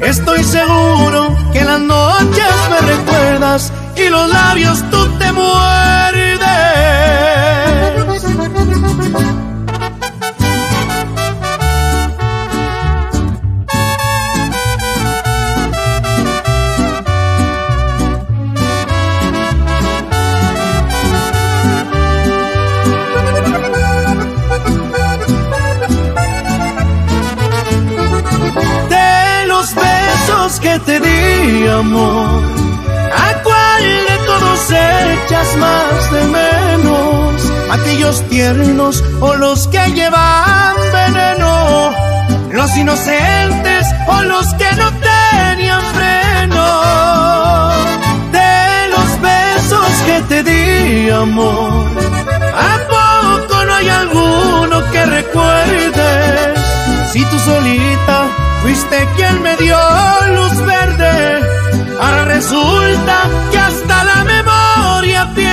Estoy 0.00 0.42
seguro 0.44 1.36
que 1.52 1.64
las 1.64 1.80
noches 1.80 2.54
me 2.70 2.80
recuerdas 2.94 3.72
y 3.96 4.08
los 4.08 4.28
labios 4.28 4.82
tú 4.90 5.06
te 5.18 5.32
muerdes. 5.32 6.11
Besos 30.42 30.60
que 30.60 30.78
te 30.80 31.00
di, 31.00 31.66
amor. 31.68 32.42
¿A 33.14 33.42
cuál 33.42 33.82
de 34.08 34.16
todos 34.26 34.70
echas 34.70 35.56
más 35.56 36.10
de 36.12 36.22
menos? 36.24 37.52
¿Aquellos 37.70 38.22
tiernos 38.28 39.04
o 39.20 39.34
los 39.34 39.68
que 39.68 39.86
llevan 39.92 40.74
veneno? 40.92 41.90
¿Los 42.50 42.76
inocentes 42.76 43.86
o 44.06 44.22
los 44.22 44.46
que 44.54 44.72
no 44.76 44.90
tenían 44.92 45.82
freno? 45.94 46.66
De 48.32 48.88
los 48.90 49.20
besos 49.20 49.92
que 50.06 50.20
te 50.28 50.42
di, 50.42 51.10
amor. 51.10 51.86
¿A 52.54 52.78
poco 52.88 53.64
no 53.64 53.74
hay 53.74 53.88
alguno 53.88 54.90
que 54.90 55.06
recuerdes? 55.06 56.58
Si 57.12 57.24
tú 57.26 57.38
solita 57.38 58.41
fuiste 58.62 59.08
quien 59.16 59.42
me 59.42 59.56
dio 59.56 59.76
luz 60.36 60.56
verde, 60.64 61.40
ahora 62.00 62.24
resulta 62.24 63.28
que 63.50 63.58
hasta 63.58 64.04
la 64.04 64.24
memoria 64.24 65.30
pierdes. 65.34 65.52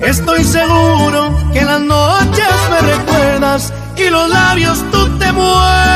Estoy 0.00 0.44
seguro 0.44 1.34
que 1.52 1.62
las 1.62 1.80
noches 1.80 2.54
me 2.70 2.80
recuerdas 2.92 3.72
y 3.96 4.10
los 4.10 4.28
labios 4.28 4.84
tú 4.90 5.18
te 5.18 5.32
mueves. 5.32 5.87